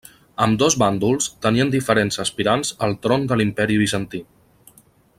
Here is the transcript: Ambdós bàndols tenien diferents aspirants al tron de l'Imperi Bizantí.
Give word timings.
Ambdós 0.45 0.77
bàndols 0.83 1.27
tenien 1.47 1.71
diferents 1.75 2.17
aspirants 2.25 2.73
al 2.89 2.99
tron 3.05 3.29
de 3.33 3.39
l'Imperi 3.43 3.79
Bizantí. 3.83 4.27